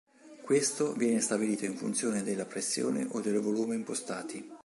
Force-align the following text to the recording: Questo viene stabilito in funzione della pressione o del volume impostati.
Questo 0.41 0.93
viene 0.93 1.21
stabilito 1.21 1.65
in 1.65 1.77
funzione 1.77 2.23
della 2.23 2.47
pressione 2.47 3.05
o 3.11 3.21
del 3.21 3.39
volume 3.39 3.75
impostati. 3.75 4.49